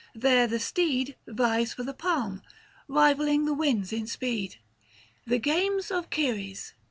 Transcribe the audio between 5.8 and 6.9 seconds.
of Ceres